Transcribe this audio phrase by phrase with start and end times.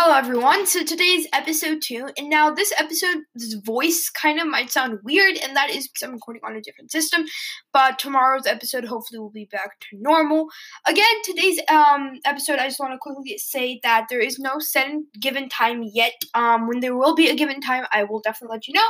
[0.00, 0.64] Hello, everyone.
[0.64, 5.56] So today's episode two, and now this episode's voice kind of might sound weird, and
[5.56, 7.24] that is because I'm recording on a different system.
[7.72, 10.46] But tomorrow's episode hopefully will be back to normal.
[10.86, 14.88] Again, today's um episode, I just want to quickly say that there is no set
[15.20, 16.14] given time yet.
[16.32, 18.88] Um, when there will be a given time, I will definitely let you know.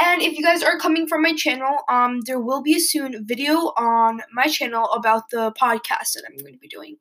[0.00, 3.26] And if you guys are coming from my channel, um, there will be a soon
[3.26, 6.96] video on my channel about the podcast that I'm going to be doing.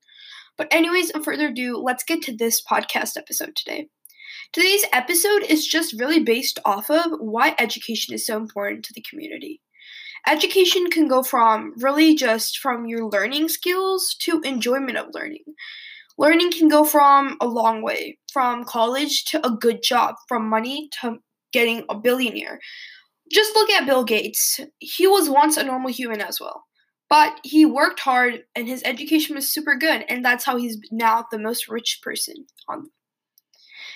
[0.58, 3.90] But, anyways, without further ado, let's get to this podcast episode today.
[4.54, 9.04] Today's episode is just really based off of why education is so important to the
[9.10, 9.62] community.
[10.28, 15.44] Education can go from really just from your learning skills to enjoyment of learning.
[16.18, 20.90] Learning can go from a long way, from college to a good job, from money
[21.02, 21.18] to
[21.54, 22.60] getting a billionaire.
[23.32, 24.60] Just look at Bill Gates.
[24.80, 26.67] He was once a normal human as well.
[27.10, 31.26] But he worked hard and his education was super good, and that's how he's now
[31.32, 32.90] the most rich person on.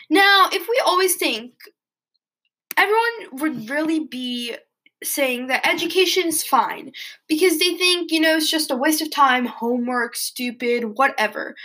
[0.10, 1.54] Now, if we always think
[2.78, 4.56] everyone would really be
[5.04, 6.92] saying that education is fine
[7.28, 11.56] because they think, you know, it's just a waste of time, homework, stupid, whatever.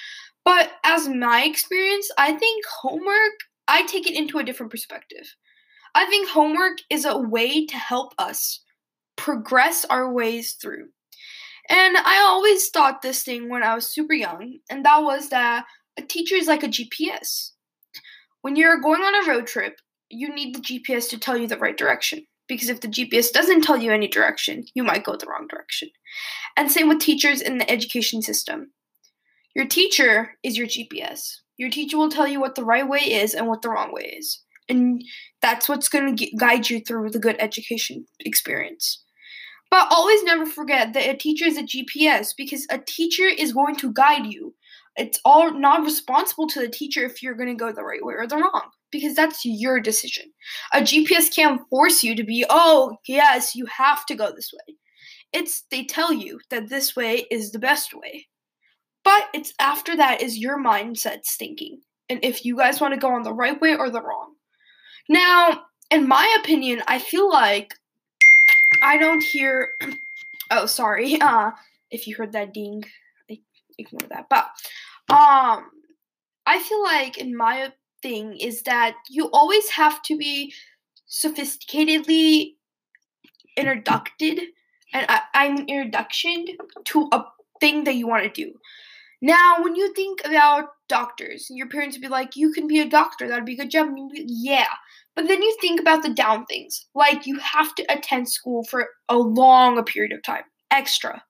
[0.44, 3.33] But as my experience, I think homework,
[3.69, 5.34] I take it into a different perspective.
[5.94, 8.60] I think homework is a way to help us
[9.16, 10.88] progress our ways through.
[11.69, 15.64] And I always thought this thing when I was super young, and that was that
[15.97, 17.50] a teacher is like a GPS.
[18.42, 21.59] When you're going on a road trip, you need the GPS to tell you the
[21.59, 22.27] right direction.
[22.48, 25.89] Because if the GPS doesn't tell you any direction, you might go the wrong direction.
[26.56, 28.70] And same with teachers in the education system.
[29.56, 31.39] Your teacher is your GPS.
[31.56, 34.14] Your teacher will tell you what the right way is and what the wrong way
[34.19, 34.42] is.
[34.69, 35.03] And
[35.42, 39.03] that's what's going to guide you through the good education experience.
[39.70, 43.77] But always never forget that a teacher is a GPS because a teacher is going
[43.77, 44.55] to guide you.
[44.97, 48.14] It's all not responsible to the teacher if you're going to go the right way
[48.14, 50.33] or the wrong because that's your decision.
[50.72, 54.76] A GPS can't force you to be, oh, yes, you have to go this way.
[55.32, 58.26] It's they tell you that this way is the best way.
[59.05, 61.81] But it's after that is your mindset thinking.
[62.09, 64.34] And if you guys want to go on the right way or the wrong.
[65.09, 67.75] Now, in my opinion, I feel like
[68.86, 69.70] I don't hear.
[70.48, 71.19] Oh, sorry.
[71.20, 71.50] Uh,
[71.91, 72.84] if you heard that ding,
[73.78, 74.28] ignore that.
[74.30, 74.44] But
[75.10, 75.70] um,
[76.47, 80.54] I feel like in my thing is that you always have to be
[81.08, 82.52] sophisticatedly
[83.56, 84.42] introduced,
[84.92, 86.46] and I, I'm introduction
[86.84, 87.25] to a
[87.60, 88.52] thing that you want to do.
[89.20, 92.88] Now, when you think about doctors, your parents would be like, "You can be a
[92.88, 93.26] doctor.
[93.26, 94.69] That'd be a good job." yeah,
[95.16, 98.88] but then you think about the down things, like you have to attend school for
[99.09, 101.25] a long period of time, extra.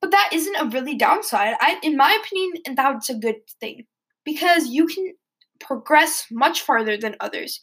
[0.00, 1.54] But that isn't a really downside.
[1.60, 3.86] I, in my opinion, that's a good thing
[4.24, 5.12] because you can
[5.60, 7.60] progress much farther than others.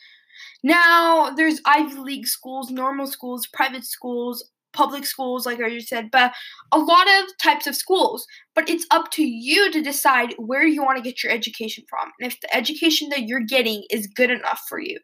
[0.63, 6.11] Now, there's Ivy League schools, normal schools, private schools, public schools, like I just said,
[6.11, 6.31] but
[6.72, 8.25] a lot of types of schools.
[8.56, 12.11] But it's up to you to decide where you want to get your education from
[12.19, 15.00] and if the education that you're getting is good enough for you.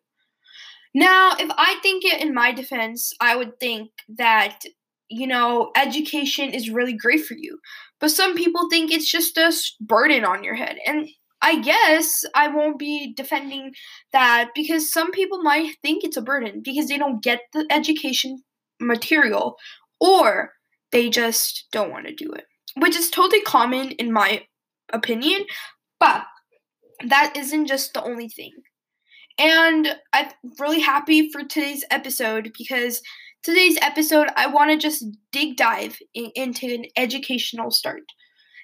[0.94, 4.60] Now, if I think it in my defense, I would think that,
[5.10, 7.60] you know, education is really great for you.
[8.00, 10.78] But some people think it's just a burden on your head.
[10.86, 11.08] And
[11.42, 13.74] I guess I won't be defending
[14.14, 18.44] that because some people might think it's a burden because they don't get the education
[18.80, 19.58] material
[20.00, 20.54] or
[20.92, 22.46] they just don't want to do it,
[22.78, 24.44] which is totally common in my
[24.92, 25.46] opinion.
[26.00, 26.24] But
[27.08, 28.54] that isn't just the only thing.
[29.38, 30.30] And I'm
[30.60, 33.02] really happy for today's episode because
[33.44, 38.04] today's episode, I want to just dig dive in, into an educational start.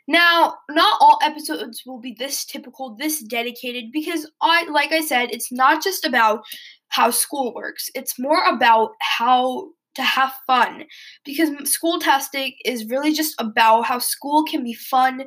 [0.08, 5.30] Now, not all episodes will be this typical, this dedicated, because I, like I said,
[5.32, 6.42] it's not just about
[6.88, 7.90] how school works.
[7.94, 10.86] It's more about how to have fun.
[11.26, 15.26] Because Schooltastic is really just about how school can be fun,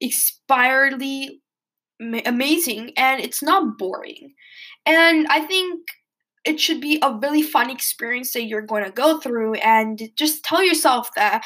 [0.00, 1.40] inspiredly
[2.24, 4.34] amazing, and it's not boring.
[4.86, 5.80] And I think
[6.44, 10.44] it should be a really fun experience that you're going to go through and just
[10.44, 11.44] tell yourself that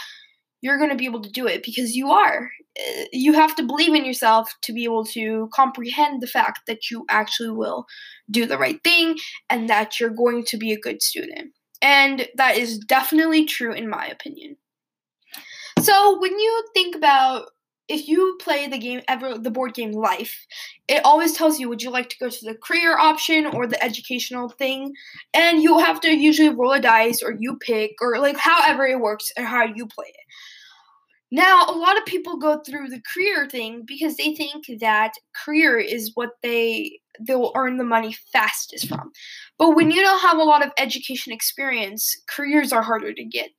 [0.63, 2.51] you're going to be able to do it because you are.
[2.79, 6.91] Uh, you have to believe in yourself to be able to comprehend the fact that
[6.91, 7.87] you actually will
[8.31, 9.17] do the right thing
[9.51, 11.53] and that you're going to be a good student.
[11.83, 14.57] And that is definitely true in my opinion.
[15.79, 17.51] So, when you think about
[17.89, 20.47] if you play the game ever the board game life
[20.89, 23.83] it always tells you would you like to go to the career option or the
[23.83, 24.93] educational thing
[25.35, 29.01] and you have to usually roll a dice or you pick or like however it
[29.01, 30.27] works and how you play it
[31.31, 35.77] now a lot of people go through the career thing because they think that career
[35.77, 39.11] is what they they'll earn the money fastest from.
[39.59, 43.51] But when you don't have a lot of education experience, careers are harder to get.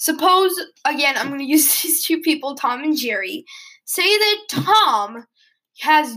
[0.00, 3.44] Suppose, again, I'm going to use these two people, Tom and Jerry.
[3.84, 5.24] Say that Tom
[5.80, 6.16] has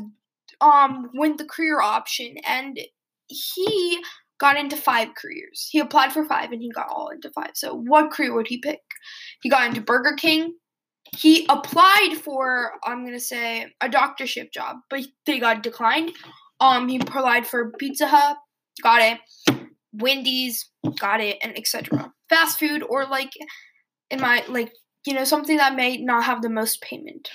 [0.61, 2.79] um went the career option and
[3.27, 3.99] he
[4.39, 5.67] got into five careers.
[5.69, 7.51] He applied for five and he got all into five.
[7.55, 8.79] So what career would he pick?
[9.41, 10.53] He got into Burger King.
[11.17, 16.11] He applied for I'm gonna say a doctorship job, but they got declined.
[16.59, 18.37] Um, he applied for Pizza Hut,
[18.81, 19.19] got it.
[19.93, 20.69] Wendy's,
[20.99, 22.11] got it, and etc.
[22.29, 23.31] Fast food or like
[24.13, 24.71] in my like
[25.05, 27.29] you know something that may not have the most payment.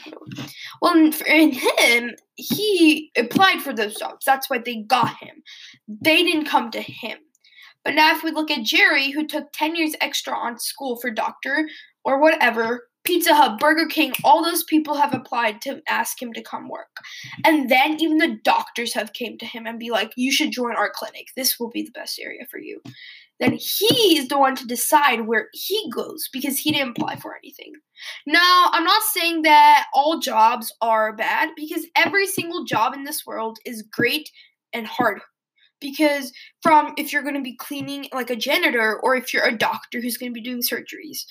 [0.81, 4.25] Well, in him, he applied for those jobs.
[4.25, 5.43] That's why they got him.
[5.87, 7.19] They didn't come to him.
[7.85, 11.11] But now, if we look at Jerry, who took 10 years extra on school for
[11.11, 11.69] doctor
[12.05, 16.43] or whatever, Pizza Hut, Burger King, all those people have applied to ask him to
[16.43, 16.95] come work.
[17.43, 20.77] And then even the doctors have came to him and be like, "You should join
[20.77, 21.29] our clinic.
[21.35, 22.83] This will be the best area for you."
[23.41, 27.73] Then he's the one to decide where he goes because he didn't apply for anything.
[28.27, 33.25] Now, I'm not saying that all jobs are bad because every single job in this
[33.25, 34.31] world is great
[34.75, 35.23] and hard
[35.81, 36.33] because
[36.63, 40.01] from if you're going to be cleaning like a janitor or if you're a doctor
[40.01, 41.25] who's going to be doing surgeries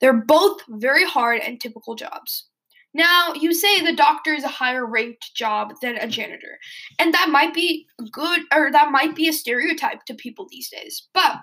[0.00, 2.48] they're both very hard and typical jobs.
[2.92, 6.58] Now you say the doctor is a higher ranked job than a janitor
[6.98, 11.08] and that might be good or that might be a stereotype to people these days
[11.12, 11.38] but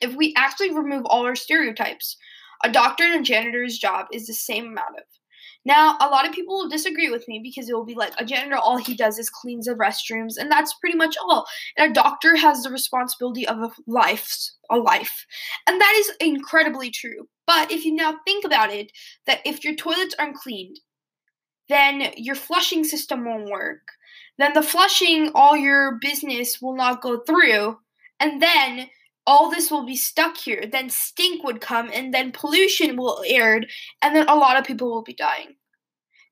[0.00, 2.16] if we actually remove all our stereotypes
[2.64, 5.04] a doctor and a janitor's job is the same amount of
[5.68, 8.24] now, a lot of people will disagree with me because it will be like a
[8.24, 11.46] janitor, all he does is cleans the restrooms, and that's pretty much all.
[11.76, 14.34] And a doctor has the responsibility of a life,
[14.70, 15.26] a life.
[15.66, 17.28] And that is incredibly true.
[17.46, 18.90] But if you now think about it,
[19.26, 20.80] that if your toilets aren't cleaned,
[21.68, 23.82] then your flushing system won't work.
[24.38, 27.76] Then the flushing, all your business will not go through.
[28.20, 28.88] And then
[29.26, 30.64] all this will be stuck here.
[30.72, 33.60] Then stink would come, and then pollution will air,
[34.00, 35.57] and then a lot of people will be dying.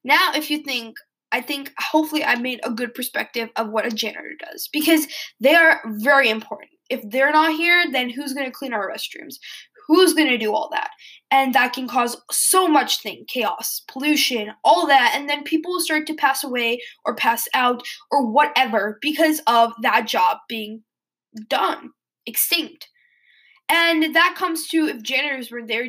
[0.07, 0.97] Now, if you think,
[1.33, 5.09] I think hopefully I made a good perspective of what a janitor does because
[5.41, 6.71] they are very important.
[6.89, 9.35] If they're not here, then who's going to clean our restrooms?
[9.89, 10.91] Who's going to do all that?
[11.33, 15.81] And that can cause so much thing, chaos, pollution, all that, and then people will
[15.81, 17.83] start to pass away or pass out
[18.13, 20.85] or whatever because of that job being
[21.49, 21.91] done
[22.27, 22.89] extinct.
[23.69, 25.89] And that comes to if janitors were there,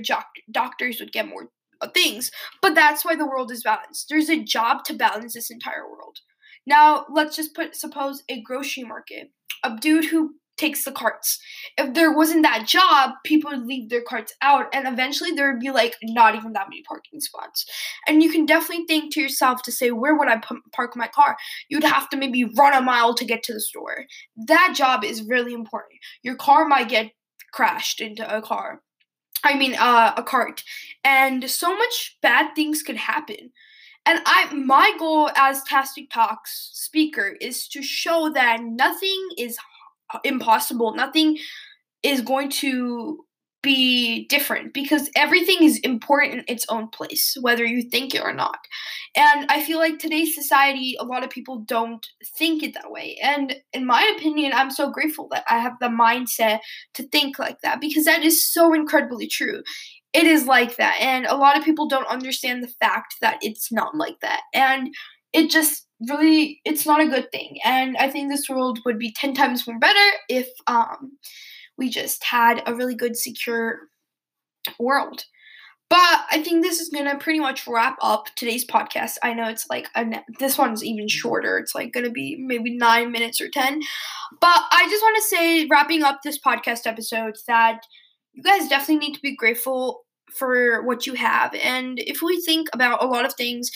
[0.52, 1.50] doctors would get more
[1.94, 2.32] things.
[2.62, 4.08] But that's why the world is balanced.
[4.10, 6.20] There's a job to balance this entire world.
[6.66, 9.32] Now, let's just put suppose a grocery market.
[9.64, 11.40] A dude who takes the carts.
[11.78, 15.60] If there wasn't that job, people would leave their carts out, and eventually there would
[15.60, 17.66] be like not even that many parking spots.
[18.08, 21.08] And you can definitely think to yourself to say, where would I p- park my
[21.08, 21.38] car?
[21.70, 24.06] You'd have to maybe run a mile to get to the store.
[24.36, 26.00] That job is really important.
[26.24, 27.12] Your car might get
[27.54, 28.82] crashed into a car.
[29.44, 30.64] I mean, uh, a cart,
[31.04, 33.52] and so much bad things could happen.
[34.06, 39.58] And I, my goal as Tastic Talks speaker is to show that nothing is
[40.24, 40.94] impossible.
[40.96, 41.38] Nothing
[42.04, 43.26] is going to
[43.68, 48.34] be different because everything is important in its own place, whether you think it or
[48.34, 48.60] not.
[49.14, 53.18] And I feel like today's society, a lot of people don't think it that way.
[53.22, 56.60] And in my opinion, I'm so grateful that I have the mindset
[56.94, 59.64] to think like that because that is so incredibly true.
[60.14, 60.96] It is like that.
[61.02, 64.44] And a lot of people don't understand the fact that it's not like that.
[64.54, 64.96] And
[65.34, 69.12] it just really it's not a good thing and i think this world would be
[69.12, 71.12] 10 times more better if um
[71.78, 73.80] we just had a really good secure
[74.80, 75.26] world.
[75.90, 79.14] But i think this is gonna pretty much wrap up today's podcast.
[79.24, 80.06] I know it's like a,
[80.40, 81.58] this one's even shorter.
[81.58, 83.82] It's like gonna be maybe nine minutes or ten.
[84.42, 87.82] But i just want to say wrapping up this podcast episode that
[88.34, 90.02] you guys definitely need to be grateful
[90.38, 91.56] for what you have.
[91.56, 93.72] And if we think about a lot of things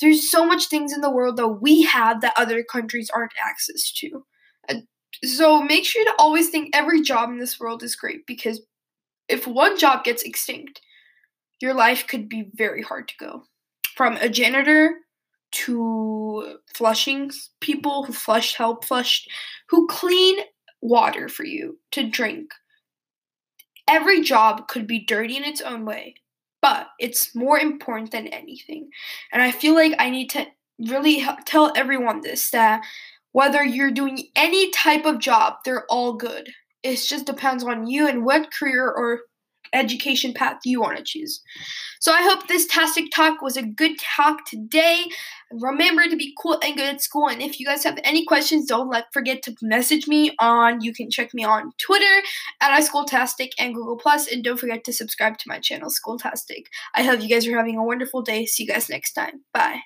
[0.00, 3.92] there's so much things in the world that we have that other countries aren't access
[3.92, 4.24] to.
[5.22, 8.60] So make sure to always think every job in this world is great because
[9.28, 10.80] if one job gets extinct,
[11.60, 13.44] your life could be very hard to go.
[13.96, 14.96] From a janitor
[15.52, 17.30] to flushing
[17.60, 19.26] people who flush, help flush,
[19.68, 20.38] who clean
[20.80, 22.52] water for you to drink.
[23.86, 26.16] Every job could be dirty in its own way,
[26.60, 28.90] but it's more important than anything.
[29.32, 30.46] And I feel like I need to
[30.78, 32.84] really tell everyone this that
[33.34, 36.50] whether you're doing any type of job, they're all good.
[36.84, 39.22] It just depends on you and what career or
[39.72, 41.42] education path you want to choose.
[42.00, 45.06] So I hope this Tastic Talk was a good talk today.
[45.50, 47.28] Remember to be cool and good at school.
[47.28, 50.80] And if you guys have any questions, don't let forget to message me on.
[50.80, 52.22] You can check me on Twitter
[52.60, 56.66] at iSchooltastic and Google Plus, and don't forget to subscribe to my channel, School Schooltastic.
[56.94, 58.46] I hope you guys are having a wonderful day.
[58.46, 59.42] See you guys next time.
[59.52, 59.80] Bye.